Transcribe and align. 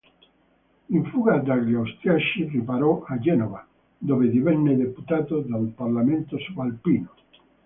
In 0.89 1.05
fuga 1.05 1.37
dagli 1.37 1.75
austriaci 1.75 2.45
riparò 2.47 3.03
a 3.03 3.19
Genova, 3.19 3.63
dove 3.99 4.29
divenne 4.31 4.75
deputato 4.75 5.41
del 5.41 5.73
Parlamento 5.75 6.39
subalpino. 6.39 7.09